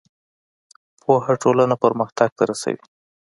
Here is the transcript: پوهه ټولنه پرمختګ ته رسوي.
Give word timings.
پوهه 1.01 1.33
ټولنه 1.43 1.75
پرمختګ 1.83 2.29
ته 2.37 2.43
رسوي. 2.49 2.81